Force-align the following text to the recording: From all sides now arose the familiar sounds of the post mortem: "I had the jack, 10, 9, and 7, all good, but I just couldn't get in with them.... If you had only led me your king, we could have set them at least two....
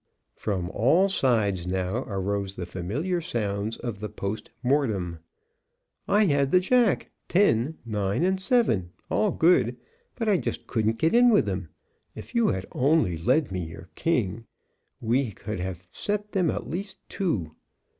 From 0.35 0.71
all 0.71 1.09
sides 1.09 1.67
now 1.67 2.05
arose 2.07 2.55
the 2.55 2.65
familiar 2.65 3.21
sounds 3.21 3.77
of 3.77 3.99
the 3.99 4.09
post 4.09 4.49
mortem: 4.63 5.19
"I 6.07 6.25
had 6.25 6.49
the 6.49 6.59
jack, 6.59 7.11
10, 7.27 7.77
9, 7.85 8.23
and 8.23 8.41
7, 8.41 8.93
all 9.11 9.29
good, 9.29 9.77
but 10.15 10.27
I 10.27 10.37
just 10.37 10.65
couldn't 10.65 10.97
get 10.97 11.13
in 11.13 11.29
with 11.29 11.45
them.... 11.45 11.69
If 12.15 12.33
you 12.33 12.47
had 12.47 12.65
only 12.71 13.15
led 13.15 13.51
me 13.51 13.63
your 13.65 13.89
king, 13.93 14.45
we 14.99 15.31
could 15.33 15.59
have 15.59 15.87
set 15.91 16.31
them 16.31 16.49
at 16.49 16.67
least 16.67 17.07
two.... 17.07 17.51